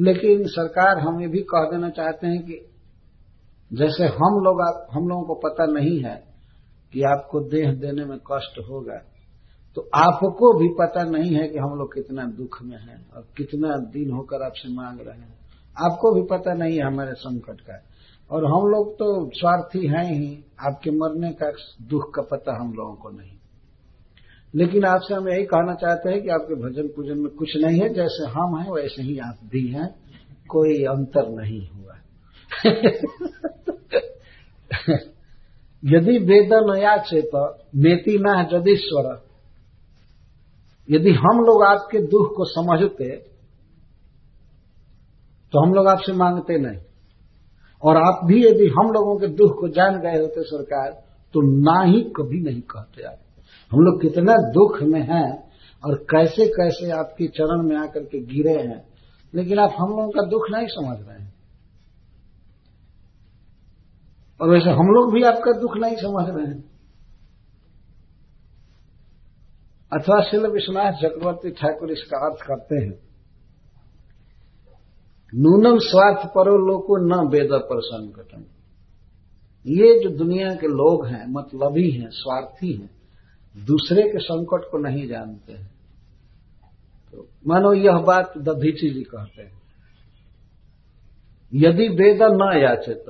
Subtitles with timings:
[0.00, 2.72] लेकिन सरकार हम भी कह देना चाहते हैं कि
[3.72, 6.24] जैसे हम लोग हम लोगों को पता नहीं है
[6.92, 9.00] कि आपको देह देने में कष्ट होगा
[9.74, 13.76] तो आपको भी पता नहीं है कि हम लोग कितना दुख में हैं और कितना
[13.76, 15.38] दिन होकर आपसे मांग रहे हैं।
[15.76, 17.82] आपको भी पता नहीं है हमारे संकट का।
[18.30, 21.50] और हम लोग तो स्वार्थी हैं ही, आपके मरने का
[21.82, 23.35] दुख का पता हम लोगों को नहीं।
[24.56, 27.88] लेकिन आपसे हम यही कहना चाहते हैं कि आपके भजन पूजन में कुछ नहीं है,
[27.88, 29.88] जैसे हम हैं, वैसे ही आप भी हैं।
[30.48, 31.94] कोई अंतर नहीं हुआ।
[35.82, 37.30] यदि वेदन याचेत
[37.76, 39.08] नेति न जदीश्वर।
[40.88, 43.10] यदि हम लोग आपके दुख को समझते
[45.52, 46.80] तो हम लोग आपसे मांगते नहीं।
[47.82, 50.90] और आप भी यदि हम लोगों के दुख को जान गए होते सरकार
[51.34, 53.18] तो ना ही कभी नहीं कहते आप।
[53.72, 55.52] हम लोग कितना दुख में हैं
[55.84, 58.84] और कैसे कैसे आपके चरण में आकर के गिरे हैं।
[59.34, 61.34] लेकिन आप हम लोगों का दुख नहीं समझ रहे हैं।
[64.40, 66.64] और वैसे हम लोग भी आपका दुख नहीं समझ रहे हैं।
[69.92, 72.98] अथवा शिल विश्वनाथ चक्रवर्ती ठाकुर इसका अर्थ करते हैं,
[75.34, 78.42] नूनम स्वार्थ परो लोको न वेद पर संकटम
[79.66, 82.95] ये जो दुनिया के लोग हैं, मतलबी हैं, स्वार्थी हैं
[83.56, 85.70] दूसरे के संकट को नहीं जानते हैं।
[87.12, 89.54] तो मानो यह बात दधीची जी कहते हैं।
[91.52, 93.04] यदि वेद न याचित,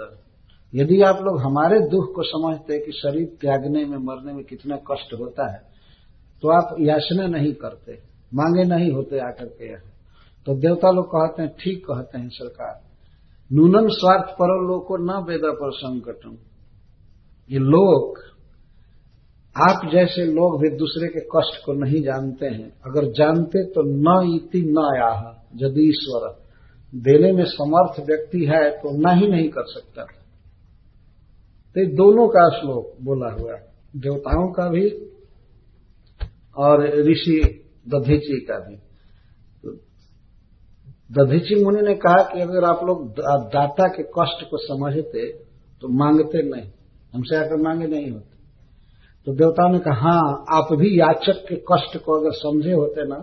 [0.72, 5.14] यदि आप लोग हमारे दुख को समझते कि शरीर त्यागने में, मरने में कितना कष्ट
[5.14, 5.60] होता है
[6.42, 7.92] तो आप याचना नहीं करते,
[8.32, 9.92] मांगे नहीं होते आकर के यहाँ।
[10.46, 12.80] तो देवता लोग कहते हैं, ठीक कहते हैं सरकार
[13.50, 16.36] नूनम स्वार्थ पर लोग को न वेदा पर संकटम
[17.50, 18.18] ये लोग
[19.56, 24.34] आप जैसे लोग भी दूसरे के कष्ट को नहीं जानते हैं, अगर जानते तो न
[24.34, 25.22] इति न आह
[25.56, 26.28] यदि ईश्वर।
[26.92, 30.04] देने में समर्थ व्यक्ति है तो न ही नहीं कर सकता।
[31.76, 33.56] तो दोनों का श्लोक बोला हुआ
[33.96, 34.84] देवताओं का भी
[36.56, 37.40] और ऋषि
[37.86, 38.76] दधीची का भी।
[41.12, 43.10] दधीची मुनि ने कहा कि अगर आप लोग
[43.50, 45.26] दाता के कष्ट को समझते
[45.82, 46.70] तो मांगते नहीं,
[47.14, 48.35] हमसे आकर मांगे नहीं होते।
[49.26, 53.16] तो देवता ने कहा हाँ आप भी याचक के कष्ट को अगर समझे होते ना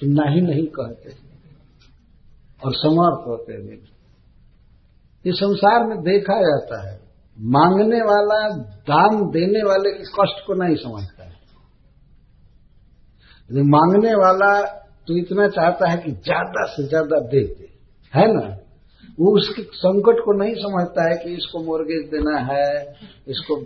[0.00, 1.14] तो नहीं नहीं कहते
[2.62, 3.76] और समर्थ होते भी
[5.24, 6.94] ये संसार में देखा जाता है,
[7.38, 8.36] मांगने वाला,
[8.88, 11.34] दान देने वाले के कष्ट को नहीं समझता है।
[13.68, 14.50] मांगने वाला
[15.08, 17.68] तो इतना चाहता है कि ज़्यादा से ज़्यादा दे दे,
[18.14, 18.46] है ना?
[19.18, 22.68] वो उसके संकट को नहीं समझता है कि इसको मोर्गेज देना है,
[23.28, 23.56] इसको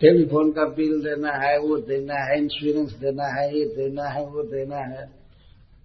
[0.00, 4.42] टेलीफोन का बिल देना है, वो देना है इंश्योरेंस देना है, ये देना है, वो
[4.42, 5.10] देना है।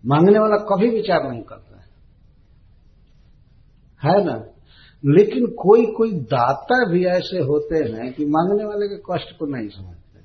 [0.06, 1.86] मांगने वाला कभी विचार नहीं करता है।
[4.04, 4.46] है ना?
[5.06, 9.68] लेकिन कोई कोई दाता भी ऐसे होते हैं कि मांगने वाले के कष्ट को नहीं
[9.68, 10.20] समझते।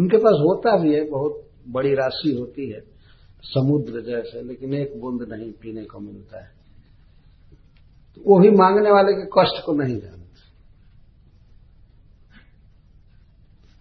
[0.00, 2.80] उनके पास होता भी है, बहुत बड़ी राशि होती है,
[3.42, 6.50] समुद्र जैसे, लेकिन एक बूंद नहीं पीने को मिलता है।
[8.16, 10.19] तो वो भी मांगने वाले के कष्ट को नहीं जानते।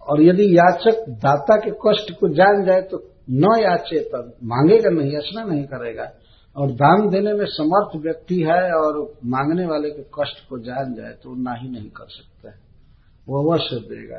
[0.10, 5.12] और यदि याचक दाता के कष्ट को जान जाए तो न याचे तब मांगेगा नहीं,
[5.12, 6.12] याचना नहीं करेगा।
[6.58, 11.12] और दान देने में समर्थ व्यक्ति है और मांगने वाले के कष्ट को जान जाए
[11.12, 12.56] तो ना ही नहीं कर सकता है।
[13.28, 14.18] वो अवश्य देगा।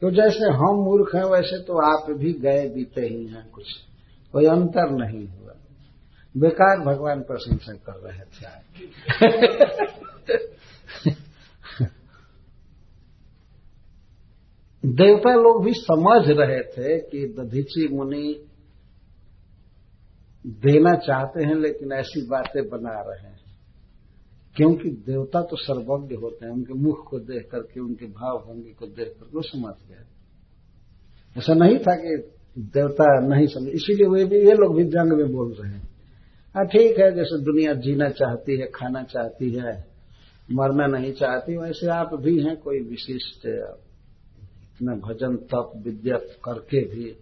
[0.00, 3.64] तो जैसे हम मूर्ख हैं, वैसे तो आप भी गए बीते ही हैं कुछ।
[4.32, 5.52] कोई अंतर नहीं हुआ।
[6.36, 8.62] बेकार भगवान प्रशंसा कर रहे थे
[14.86, 18.46] देवता लोग भी समझ रहे थे कि दधीची मुनि
[20.46, 23.40] देना चाहते हैं, लेकिन ऐसी बातें बना रहे हैं।
[24.56, 28.86] क्योंकि देवता तो सर्वज्ञ होते हैं, उनके मुख को देख करके, उनके भाव भंगी को
[28.86, 30.04] देख करके वो समझ गए।
[31.38, 35.32] ऐसा नहीं था कि देवता नहीं समझ, इसीलिए वे भी, ये लोग भी जंग में
[35.32, 35.88] बोल रहे हैं।
[36.56, 39.84] हाँ ठीक है, जैसे दुनिया जीना चाहती है, खाना चाहती है,
[40.52, 43.46] मरना नहीं चाहती, वैसे आप भी हैं, कोई विशिष्ट
[44.82, 47.16] इतना भजन, तप, विद्या करके भी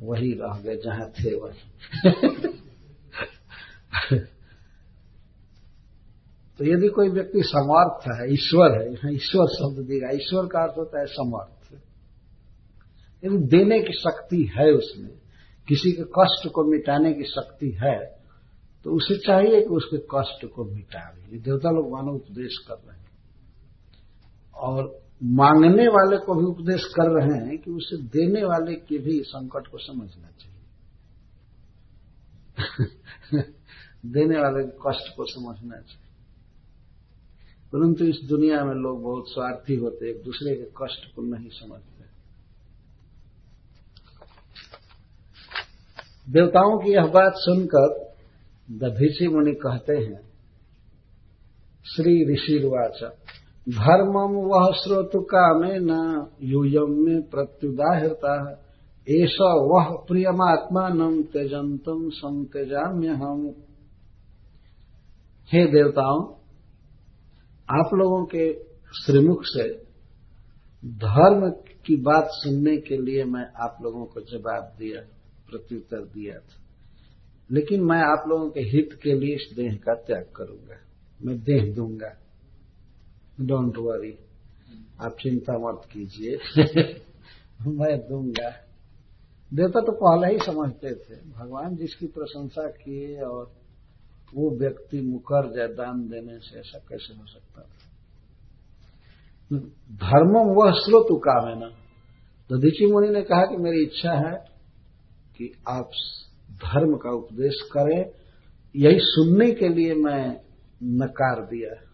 [0.00, 2.10] वही रह गए जहाँ थे वही।
[6.58, 11.00] तो यदि कोई व्यक्ति समर्थ है, ईश्वर है ईश्वर शब्द देगा ईश्वर का अर्थ होता
[11.00, 11.78] है समर्थ।
[13.24, 15.10] यदि देने की शक्ति है उसमें,
[15.68, 18.20] किसी के कष्ट को मिटाने की शक्ति है
[18.84, 22.98] तो उसे चाहिए कि उसके कष्ट को मिटावे ये देवता लोग मानव उपदेश कर रहे
[22.98, 23.10] हैं।
[24.54, 29.22] और मांगने वाले को भी उपदेश कर रहे हैं कि उसे देने वाले के भी
[29.22, 30.60] संकट को समझना चाहिए।
[34.06, 36.10] देने वाले के कष्ट को समझना चाहिए।
[37.72, 42.00] परंतु इस दुनिया में लोग बहुत स्वार्थी होते, एक दूसरे के कष्ट को नहीं समझते।
[46.32, 48.10] देवताओं की यह बात सुनकर
[48.70, 50.30] दधीची मुनि कहते हैं,
[51.96, 53.19] श्री ऋषिर्वाच
[53.68, 58.66] धर्मम वह श्रोतु कामे न यूयम में प्रत्युदाहृता।
[59.10, 63.54] ऐसा वह प्रियमात्मा प्रियमात्मान त्यजंतम संत्यजाम्य हम
[65.52, 66.22] हे देवताओं,
[67.80, 68.62] आप लोगों के
[69.04, 69.74] श्रीमुख से
[70.86, 71.50] धर्म
[71.86, 75.00] की बात सुनने के लिए मैं आप लोगों को जवाब दिया,
[75.50, 76.62] प्रत्युत्तर दिया था।
[77.50, 80.76] लेकिन मैं आप लोगों के हित के लिए इस देह का त्याग करूँगा।
[81.24, 82.19] मैं देह दूँगा।
[83.40, 84.18] डोंट वरी
[85.00, 86.36] आप चिंता मत कीजिए।
[87.66, 88.50] मैं दूँगा।
[89.54, 93.52] देवता तो पहले ही समझते थे। भगवान जिसकी प्रशंसा किए और
[94.34, 97.76] वो व्यक्ति मुकर जाए दान देने से ऐसा कैसे हो सकता था?
[99.92, 101.68] धर्म वह स्रोत काम है ना।
[102.48, 104.44] तो दीची मुनि ने कहा कि मेरी इच्छा है
[105.36, 105.90] कि आप
[106.50, 108.10] धर्म का उपदेश करें।
[108.76, 110.40] यही सुनने के लिए मैं
[110.82, 111.89] नकार दिया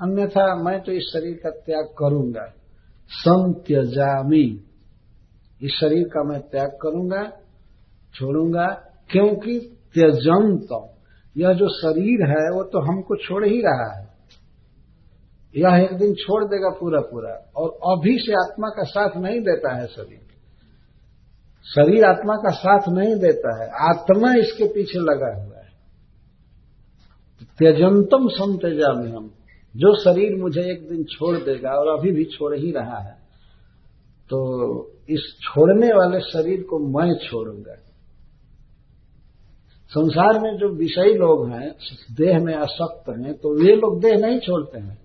[0.00, 2.52] अन्यथा मैं तो इस शरीर का त्याग करूँगा।
[3.08, 4.64] संत्यजामी।
[5.62, 7.22] इस शरीर का मैं त्याग करूँगा,
[8.14, 8.66] छोड़ूँगा,
[9.10, 9.58] क्योंकि
[9.94, 10.68] त्यजंत
[11.36, 14.08] यह जो शरीर है, वो तो हमको छोड़ ही रहा है।
[15.56, 19.74] यह एक दिन छोड़ देगा पूरा पूरा और अभी से आत्मा का साथ नहीं देता
[19.74, 20.20] है शरीर।
[21.64, 25.68] शरीर आत्मा का साथ नहीं देता है, आत्मा इसके पीछे लगा हुआ है।
[27.58, 29.30] त्यजंतम संतेजा में हम।
[29.74, 33.12] जो शरीर मुझे एक दिन छोड़ देगा और अभी भी छोड़ ही रहा है
[34.30, 34.38] तो
[35.10, 37.74] इस छोड़ने वाले शरीर को मैं छोड़ूँगा।
[39.90, 41.70] संसार में जो विषयी लोग हैं
[42.12, 44.98] देह में असक्त हैं तो वे लोग देह नहीं छोड़ते हैं।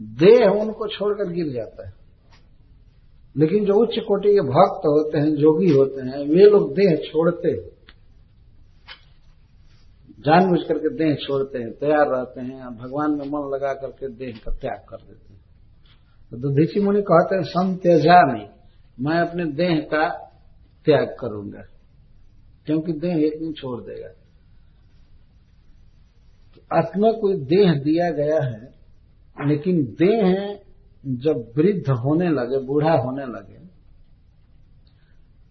[0.00, 1.92] देह उनको छोड़कर गिर जाता है।
[3.36, 7.48] लेकिन जो उच्च कोटि के भक्त होते हैं, जोगी होते हैं, वे लोग देह छोड़ते
[7.48, 7.79] हैं।
[10.20, 14.52] जानबूझ करके देह छोड़ते हैं, तैयार रहते हैं भगवान में मन लगा करके देह का
[14.52, 15.40] त्याग कर देते हैं।
[16.32, 18.48] तो दुधीची मुनि कहते हैं, सम त्यजा नहीं
[18.98, 20.08] मैं अपने देह का
[20.86, 21.62] त्याग करूँगा,
[22.66, 24.08] क्योंकि देह एक दिन छोड़ देगा।
[26.52, 28.62] तो आत्मा को देह दिया गया है,
[29.36, 30.58] लेकिन देह
[31.04, 33.58] जब वृद्ध होने लगे, बूढ़ा होने लगे,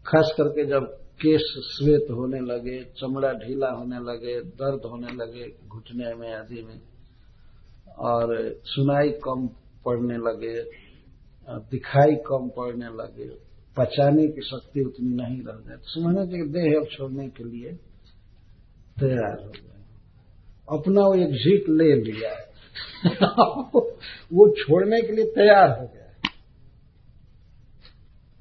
[0.05, 6.13] खास करके जब केश श्वेत होने लगे, चमड़ा ढीला होने लगे, दर्द होने लगे घुटने
[6.15, 6.79] में आदि में,
[7.99, 8.35] और
[8.65, 9.47] सुनाई कम
[9.85, 10.55] पड़ने लगे,
[11.71, 13.27] दिखाई कम पड़ने लगे,
[13.77, 17.71] पचाने की शक्ति उतनी नहीं रह जाए तो समझना चाहिए देह अब छोड़ने के लिए
[18.97, 19.69] तैयार हो गए।
[20.67, 22.33] अपना वो एक झीट ले लिया
[24.33, 26.08] वो छोड़ने के लिए तैयार हो गया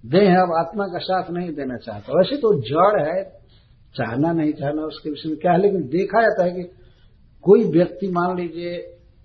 [0.04, 3.22] देह अब आत्मा का साथ नहीं देना चाहता। वैसे तो जड़ है,
[3.94, 6.62] चाहना नहीं, चाहना उसके विषय में क्या है, लेकिन देखा जाता है कि
[7.44, 8.76] कोई व्यक्ति मान लीजिए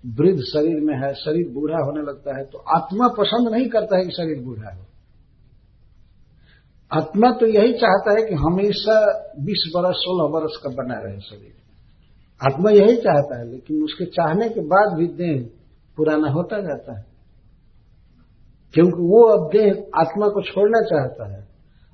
[0.03, 4.05] वृद्ध शरीर में है, शरीर बूढ़ा होने लगता है तो आत्मा पसंद नहीं करता है
[4.05, 4.81] कि शरीर बूढ़ा हो।
[6.91, 8.97] आत्मा तो यही चाहता है कि हमेशा
[9.39, 11.53] बीस बरस, सोलह बरस का बना रहे शरीर।
[12.41, 15.49] आत्मा यही चाहता है, लेकिन उसके चाहने के बाद भी देह
[15.97, 17.12] पुराना होता जाता है।
[18.73, 21.47] क्योंकि वो अब देह आत्मा को छोड़ना चाहता है।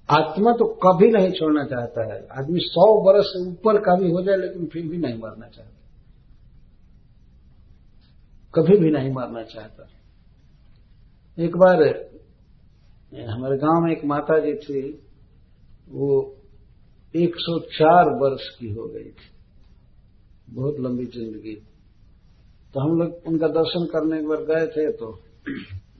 [0.09, 4.21] आत्मा तो कभी नहीं छोड़ना चाहता है। आदमी सौ बरस से ऊपर का भी हो
[4.21, 5.75] जाए, लेकिन फिर भी नहीं मरना चाहता।
[8.55, 9.87] कभी भी नहीं मरना चाहता।
[11.37, 11.83] एक बार,
[13.29, 14.81] हमारे गाँव में एक माता जी थी,
[15.89, 16.35] वो
[17.15, 19.29] 104 वर्ष की हो गई थी।
[20.49, 21.55] बहुत लंबी ज़िंदगी।
[22.73, 25.19] तो हम लोग उनका दर्शन करने एक बार गए थे तो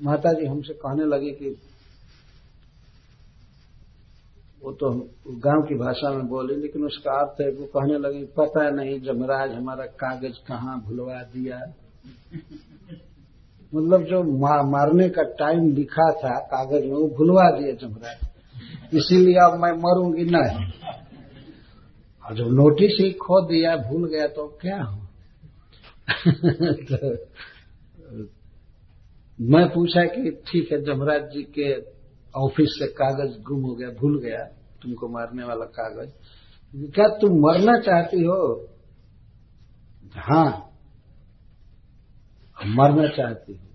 [0.03, 1.50] माता जी हमसे कहने लगी कि
[4.63, 4.89] वो तो
[5.27, 9.51] गाँव की भाषा में बोली लेकिन उसका अर्थ है वो कहने लगी पता नहीं जमराज
[9.51, 11.60] हमारा कागज़ कहाँ भुलवा दिया।
[13.75, 18.27] मतलब जो मा, मारने का टाइम लिखा था कागज़ में वो भुलवा दिया जमराज।
[18.94, 20.72] इसीलिए अब मैं मरूँगी नहीं।
[22.25, 25.06] और जब नोटिस ही खो दिया भूल गया तो क्या हो
[26.91, 27.15] तो,
[29.41, 31.81] मैं पूछा कि ठीक है, जमराज जी के
[32.36, 34.43] ऑफ़िस से कागज़ गुम हो गया, भूल गया,
[34.81, 36.10] तुमको मारने वाला कागज़।
[36.91, 38.67] क्या तुम मरना चाहती हो?
[40.15, 40.65] हाँ
[42.65, 43.67] मरना चाहती हूँ।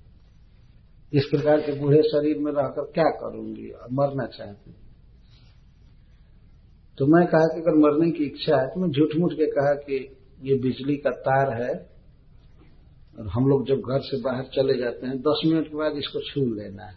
[1.12, 3.72] इस प्रकार के बूढ़े शरीर में रहकर क्या करूँगी?
[3.92, 4.78] मरना चाहती हूँ।
[6.98, 9.74] तो मैं कहा कि अगर मरने की इच्छा है तो मैं झूठ मूठ के कहा
[9.74, 11.93] कि ये बिजली का तार है
[13.18, 16.20] और हम लोग जब घर से बाहर चले जाते हैं, दस मिनट के बाद इसको
[16.20, 16.94] छू लेना है।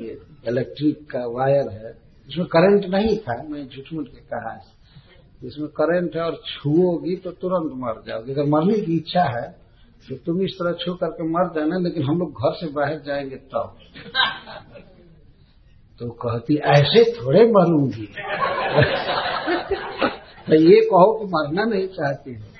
[0.00, 1.90] ये इलेक्ट्रिक का वायर है।
[2.28, 4.70] इसमें करंट नहीं था, मैं झूठ मूठ के कहा
[5.44, 9.64] इसमें करंट है और छुओगी तो तुरंत मर जाओगी। अगर मरने की इच्छा है
[10.08, 13.36] तो तुम इस तरह छू करके मर जाना, लेकिन हम लोग घर से बाहर जाएँगे
[13.36, 13.76] तब।
[16.00, 18.06] तो तो कहती, ऐसे थोड़े मरूँगी।
[20.46, 22.53] तो ये कहो कि मरना नहीं चाहती हूँ।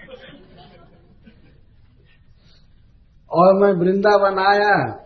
[3.34, 5.00] और मैं वृंदावन आया।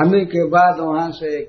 [0.00, 1.48] आने के बाद वहाँ से एक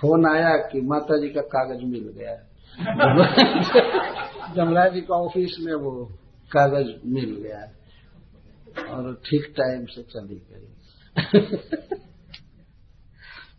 [0.00, 2.36] फ़ोन आया कि माता जी का कागज़ मिल गया।
[4.54, 6.04] जमराज जी का ऑफ़िस में वो
[6.56, 7.72] कागज़ मिल गया।
[8.94, 10.74] और ठीक टाइम से चली गई।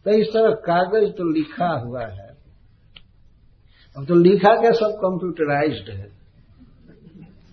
[0.05, 2.31] तो इस तरह कागज़ तो लिखा हुआ है।
[3.97, 6.21] अब तो लिखा क्या सब कंप्यूटराइज्ड है।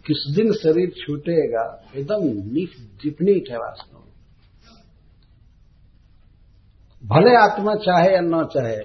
[0.07, 2.21] किस दिन शरीर छूटेगा, एकदम
[3.05, 4.08] डिपनीट है वास्तव में।
[7.09, 8.77] भले आत्मा चाहे या न चाहे,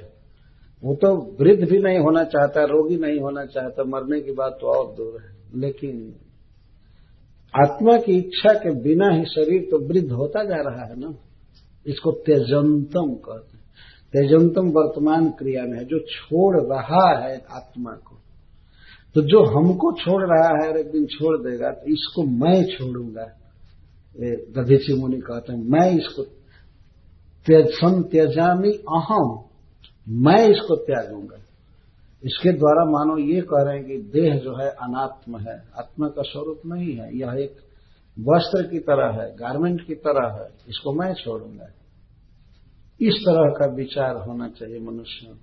[0.84, 4.68] वो तो वृद्ध भी नहीं होना चाहता, रोगी नहीं होना चाहता, मरने की बात तो
[4.68, 6.16] और दूर है। लेकिन
[7.54, 11.14] आत्मा की इच्छा के बिना ही शरीर तो वृद्ध होता जा रहा है ना।
[11.88, 13.64] इसको त्यजंतम कहते हैं।
[14.14, 18.18] त्यजंतम वर्तमान क्रिया में है, जो छोड़ रहा है आत्मा को।
[19.16, 23.26] तो जो हमको छोड़ रहा है और एक दिन छोड़ देगा तो इसको मैं छोड़ूँगा।
[24.56, 26.24] दधीची मुनि कहते हैं, मैं इसको
[27.46, 29.44] त्यजन त्यजामी अहम।
[30.10, 31.38] मैं इसको त्यागूँगा
[32.26, 36.22] इसके द्वारा मानो ये कह रहे हैं कि देह जो है अनात्म है। आत्मा का
[36.22, 37.52] स्वरूप नहीं है। यह एक
[38.20, 41.68] वस्त्र की तरह है गारमेंट की तरह है। इसको मैं छोड़ूँगा।
[43.02, 45.36] इस तरह का विचार होना चाहिए मनुष्य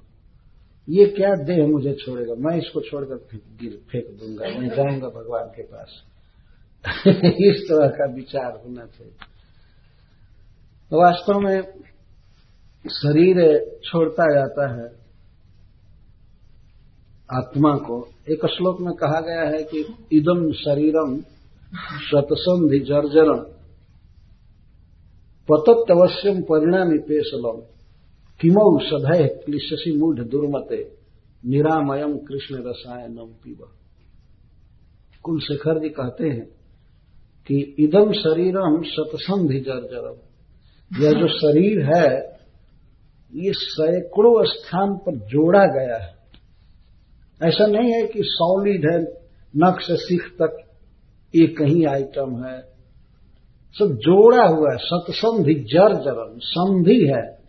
[0.88, 2.34] ये क्या देह मुझे छोड़ेगा?
[2.34, 3.14] मैं इसको छोड़कर
[3.60, 6.02] गिर, फेंक दूँगा। मैं जाऊँगा भगवान के पास।
[7.24, 9.12] इस तरह का विचार होना चाहिए।
[10.90, 11.62] तो वास्तव में
[12.84, 13.38] शरीर
[13.84, 15.00] छोड़ता जाता है
[17.32, 19.80] आत्मा को। एक श्लोक में कहा गया है कि
[20.12, 21.16] इदम शरीरम
[22.00, 23.42] शतसंधि जर्जरम
[25.48, 27.60] पतत्यवश्यम परिणामी पेशलम
[28.40, 30.82] किमौ सधय क्लिशसी मूढ़ दुर्मते।
[31.44, 33.68] निरामयम कृष्ण रसायनम पीब।
[35.22, 36.46] कुलशेखर जी कहते हैं
[37.46, 40.16] कि इदम शरीरम सतसंधि जर्जरम
[41.02, 42.29] यह जो शरीर है
[43.34, 46.14] ये सैकड़ों स्थान पर जोड़ा गया है।
[47.42, 49.02] ऐसा नहीं है कि सॉलिड है,
[49.56, 50.64] नक्श सिख तक
[51.34, 52.60] एक ही आइटम है।
[53.78, 57.40] सब जोड़ा हुआ है, सतसंधि, जर जरन संधि है।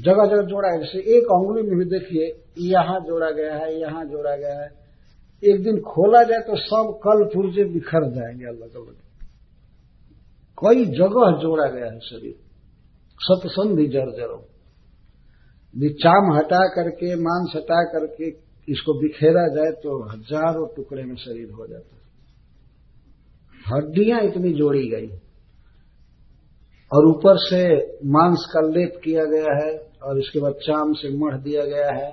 [0.00, 4.04] जगह जगह जोड़ा है। जैसे एक अंगुली में भी देखिए, यहाँ जोड़ा गया है, यहाँ
[4.04, 4.80] जोड़ा गया है।
[5.44, 8.96] एक दिन खोला जाए तो सब कल पुर्जे बिखर जाएँगे अलग अलग
[10.64, 12.34] कई जगह जोड़ा गया है शरीर।
[13.18, 14.49] सतसंधि, जर जरो
[15.74, 18.28] चाम हटा करके मांस हटा करके
[18.68, 21.98] इसको बिखेरा जाए तो हज़ारों टुकड़े में शरीर हो जाता
[23.66, 25.08] हड्डियाँ इतनी जोड़ी गई।
[26.90, 27.62] और ऊपर से
[28.10, 29.70] मांस का लेप किया गया है
[30.02, 32.10] और इसके बाद चाम से मढ़ दिया गया है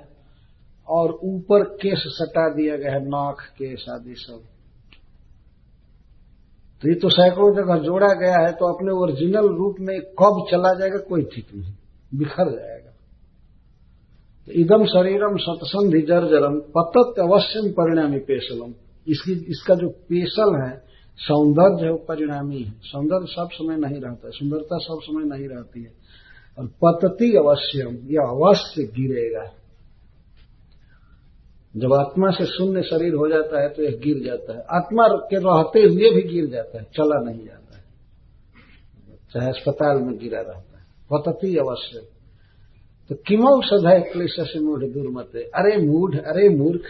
[0.88, 4.40] और ऊपर केस सटा दिया गया है, नाक केस आदि सब।
[6.82, 10.72] तो ये तो सैकड़ों जगह जोड़ा गया है तो अपने ओरिजिनल रूप में कब चला
[10.74, 11.72] जाएगा कोई ठीक नहीं।
[12.12, 12.77] बिखर जाएगा।
[14.52, 18.74] इदम शरीरम सतसंधि जर्जरम पतत अवश्यम परिणामी पेशलम।
[19.08, 20.82] इसकी इसका जो पेशल है,
[21.16, 25.48] सौंदर्य है वो परिणामी है। सौंदर्य सब समय नहीं रहता है, सुंदरता सब समय नहीं
[25.48, 25.92] रहती है।
[26.58, 29.52] और पतती अवश्यम यह अवश्य गिरेगा।
[31.76, 35.36] जब आत्मा से शून्य शरीर हो जाता है तो यह गिर जाता है। आत्मा के
[35.36, 37.84] रहते हुए भी गिर जाता है, चला नहीं जाता है।
[39.34, 42.17] चाहे अस्पताल में गिरा रहता है। पतती अवश्य।
[43.08, 45.38] तो किमो सदय क्लेश से मूढ़ दुर्मते?
[45.38, 46.82] अरे मूढ़, अरे मूर्ख।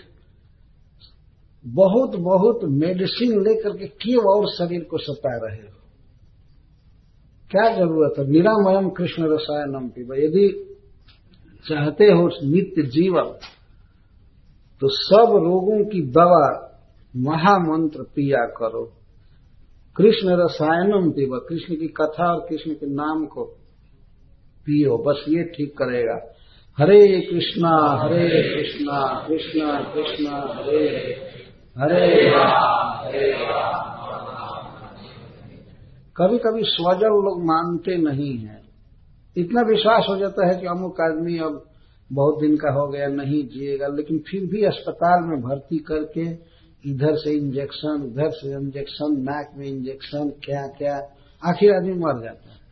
[1.66, 5.74] बहुत बहुत मेडिसिन लेकर के क्यों और शरीर को सता रहे हो?
[7.50, 8.30] क्या ज़रूरत है?
[8.30, 10.76] निरामयम कृष्ण रसायनम पीब। यदि
[11.68, 13.38] चाहते हो नित्य जीवन
[14.80, 16.80] तो सब रोगों की दवा
[17.16, 18.92] महामंत्र पिया करो।
[19.96, 23.57] कृष्ण रसायनम पीब। कृष्ण की कथा और कृष्ण के नाम को
[24.68, 26.16] पियो, बस ये ठीक करेगा।
[26.78, 28.98] हरे कृष्णा हरे कृष्णा
[29.28, 30.88] कृष्णा कृष्णा, हरे।
[31.78, 33.32] हरे हरे
[36.16, 38.60] कभी कभी स्वजन लोग मानते नहीं हैं।
[39.36, 41.64] इतना विश्वास हो जाता है कि अमुक आदमी अब
[42.12, 46.26] बहुत दिन का हो गया, नहीं जिएगा, लेकिन फिर भी अस्पताल में भर्ती करके
[46.84, 50.96] इधर से इंजेक्शन उधर से इंजेक्शन नाक में इंजेक्शन क्या क्या
[51.42, 52.67] आखिर आदमी मर जाता है।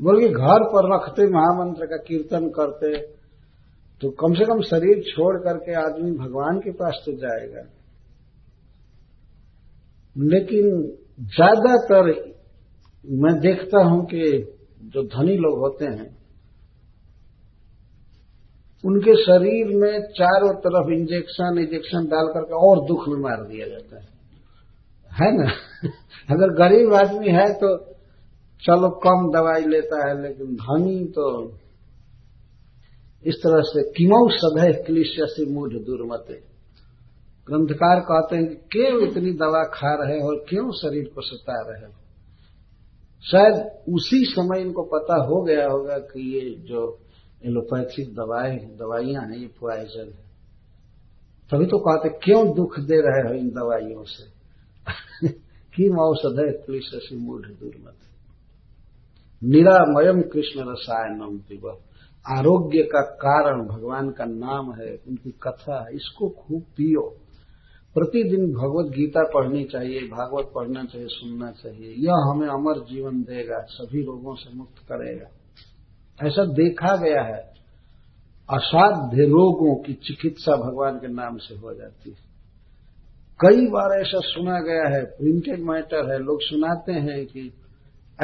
[0.00, 2.96] बोलिए, घर पर रखते महामंत्र का कीर्तन करते
[4.00, 7.62] तो कम से कम शरीर छोड़ करके आदमी भगवान के पास तो जाएगा।
[10.16, 10.82] लेकिन
[11.20, 12.34] ज़्यादातर
[13.04, 16.16] मैं देखता हूँ कि जो धनी लोग होते हैं,
[18.84, 23.96] उनके शरीर में चारों तरफ़ इंजेक्शन इंजेक्शन डाल करके और दुख में मार दिया जाता
[23.96, 24.08] है।
[25.12, 25.50] है ना?
[26.30, 27.95] अगर गरीब आदमी है तो
[28.62, 31.54] चलो कम दवाई लेता है, लेकिन धनी तो
[33.26, 36.34] इस तरह से किमौ सदै क्लिश्य से मूढ़ दुर्मते।
[37.46, 41.70] ग्रंथकार कहते हैं कि क्यों इतनी दवा खा रहे हो और क्यों शरीर को सता
[41.70, 41.92] रहे हो?
[43.30, 43.54] शायद
[43.94, 46.98] उसी समय इनको पता हो गया होगा कि ये जो
[47.44, 50.26] एलोपैथिक दवाएँ दवाइयाँ हैं, ये पॉइजन है।
[51.50, 54.36] तभी तो कहते क्यों दुख दे रहे हो इन दवाइयों से?
[55.76, 57.94] किम औषध है क्लिश्य मूढ़ दुर्मत।
[59.44, 61.78] निरामयम कृष्ण रसायनम पिब।
[62.38, 67.16] आरोग्य का कारण भगवान का नाम है, उनकी कथा है, इसको खूब पियो।
[67.94, 73.58] प्रतिदिन भगवत गीता पढ़नी चाहिए, भागवत पढ़ना चाहिए, सुनना चाहिए। यह हमें अमर जीवन देगा,
[73.58, 75.26] सभी रोगों से मुक्त करेगा।
[76.26, 77.56] ऐसा देखा गया है,
[78.50, 82.16] असाध्य रोगों की चिकित्सा भगवान के नाम से हो जाती है।
[83.40, 87.52] कई बार ऐसा सुना गया है प्रिंटेड मैटर है, लोग सुनाते हैं कि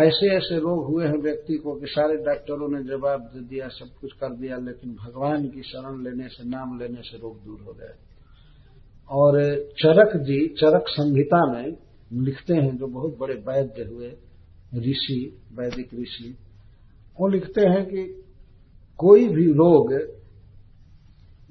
[0.00, 4.00] ऐसे ऐसे रोग हुए हैं व्यक्ति को कि सारे डॉक्टरों ने जवाब दे दिया, सब
[4.00, 7.72] कुछ कर दिया, लेकिन भगवान की शरण लेने से, नाम लेने से रोग दूर हो
[7.72, 7.94] गए।
[9.10, 11.76] और चरक जी, चरक संहिता में
[12.12, 14.08] लिखते हैं, जो बहुत बड़े वैद्य हुए,
[14.74, 16.36] ऋषि, वैदिक ऋषि,
[17.20, 18.24] वो लिखते हैं कि
[18.98, 19.92] कोई भी रोग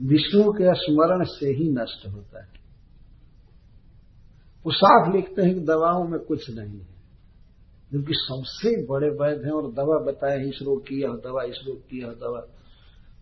[0.02, 2.50] विष्णु के स्मरण से ही नष्ट होता है।
[4.66, 6.91] वो साफ़ लिखते हैं कि दवाओं में कुछ नहीं है।
[7.92, 11.78] क्योंकि सबसे बड़े वैध हैं और दवा बताए इस रोग की यह दवा इस रोग
[11.78, 12.48] की यह दवा।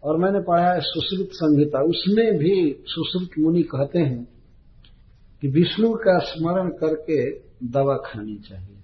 [0.03, 4.27] और मैंने पढ़ा है सुश्रुत संहिता, उसमें भी सुश्रुत मुनि कहते हैं
[5.41, 7.31] कि विष्णु का स्मरण करके
[7.67, 8.75] दवा खानी चाहिए।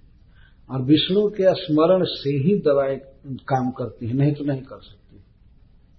[0.70, 5.20] और विष्णु के स्मरण से ही दवाएँ काम करती है, नहीं तो नहीं कर सकती।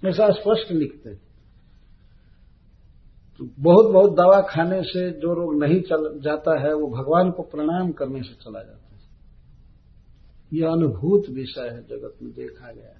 [0.09, 1.21] ऐसा स्पष्ट लिखते हैं।
[3.39, 7.43] तो बहुत बहुत दवा खाने से जो रोग नहीं चल, जाता है, वो भगवान को
[7.43, 8.96] प्रणाम करने से चला जाता है।
[10.53, 12.93] यह अनुभूत विषय है, जगत में देखा गया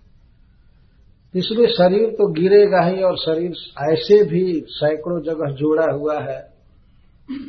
[1.36, 3.52] इसलिए शरीर तो गिरेगा ही और शरीर
[3.94, 6.54] ऐसे भी सैकड़ों जगह जोड़ा हुआ है।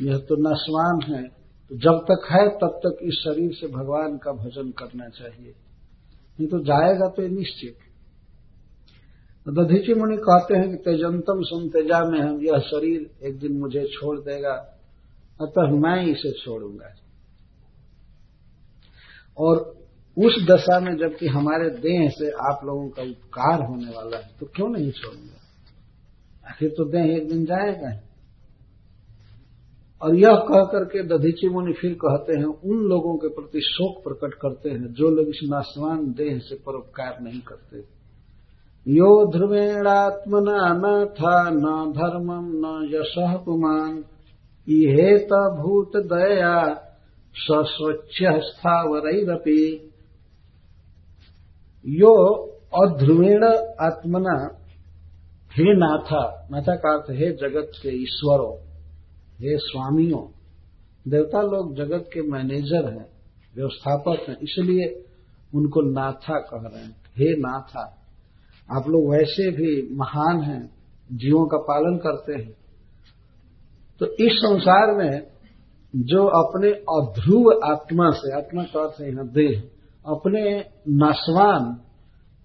[0.01, 1.23] यह तो नस्वान है।
[1.69, 5.51] तो जब तक है, तब तक इस शरीर से भगवान का भजन करना चाहिए।
[6.39, 7.75] नहीं तो जाएगा तो निश्चित।
[9.45, 13.57] तो दधीची मुनि कहते हैं कि तेजंतम सुन तेजा में हम, यह शरीर एक दिन
[13.57, 14.53] मुझे छोड़ देगा,
[15.41, 16.95] अतः मैं इसे छोड़ूँगा।
[19.37, 19.79] और
[20.17, 24.45] उस दशा में जबकि हमारे देह से आप लोगों का उपकार होने वाला है तो
[24.45, 25.35] क्यों नहीं छोड़ूँगा?
[26.49, 27.99] आखिर तो देह एक दिन जाएगा
[30.01, 34.33] और यह कह करके दधीची मुनि फिर कहते हैं, उन लोगों के प्रति शोक प्रकट
[34.33, 37.77] करते हैं, जो लोग इस नाशवान देह से परोपकार नहीं करते।
[38.87, 44.03] यो ध्रुवेणात्मना न था न धर्मम न यश पुमान।
[44.67, 46.73] इहेत भूत दया
[47.35, 49.88] सस्वच्छ स्थावरपी
[51.85, 52.13] यो
[52.75, 53.43] अध्रुवेण
[53.81, 54.33] आत्मना
[55.51, 58.55] हे नाथा। नाथा का अर्थ हे जगत के ईश्वरों,
[59.39, 60.21] हे स्वामियों।
[61.07, 63.05] देवता लोग जगत के मैनेजर हैं,
[63.55, 65.05] व्यवस्थापक हैं, इसलिए
[65.55, 67.85] उनको नाथा कह रहे हैं। हे नाथा,
[68.71, 70.69] आप लोग वैसे भी महान हैं,
[71.11, 72.53] जीवों का पालन करते हैं।
[73.99, 75.27] तो इस संसार में
[75.95, 79.63] जो अपने अध्रुव आत्मा से, आत्मा का अर्थ यहाँ देह
[80.09, 81.73] अपने नस्वान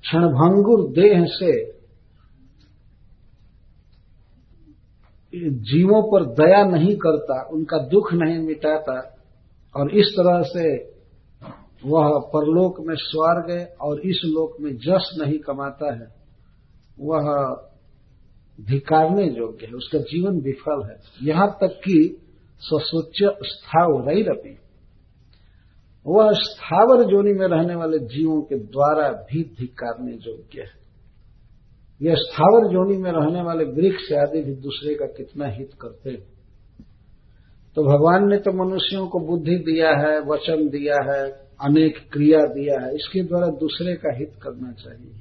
[0.04, 1.74] क्षणभंगुर देह से
[5.50, 9.16] जीवों पर दया नहीं करता, उनका दुख नहीं मिटाता,
[9.76, 10.94] और इस तरह से
[11.86, 16.14] वह परलोक में स्वर्ग और इस लोक में जस नहीं कमाता है।
[17.00, 17.56] वह
[18.60, 22.22] धिकारने योग्य है, उसका जीवन विफल है। यहाँ तक कि
[22.60, 24.52] स्वसोच स्थाव रही रही
[26.06, 30.84] वह स्थावर जोनि में रहने वाले जीवों के द्वारा भी धिकारने योग्य है।
[32.02, 36.34] यह स्थावर जोनि में रहने वाले वृक्ष आदि भी दूसरे का कितना हित करते हैं?
[37.76, 42.86] तो भगवान ने तो मनुष्यों को बुद्धि दिया है, वचन दिया है, अनेक क्रिया दिया
[42.86, 45.14] है, इसके द्वारा दूसरे का हित करना चाहिए।